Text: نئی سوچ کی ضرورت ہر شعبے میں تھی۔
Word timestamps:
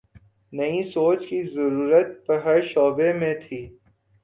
نئی 0.53 0.81
سوچ 0.83 1.27
کی 1.27 1.41
ضرورت 1.43 2.29
ہر 2.45 2.61
شعبے 2.63 3.13
میں 3.13 3.33
تھی۔ 3.41 3.61